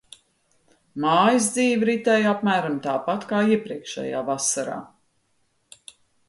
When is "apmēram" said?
2.37-2.79